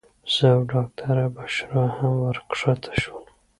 [0.33, 3.31] زه او ډاکټره بشرا هم ورښکته شولو.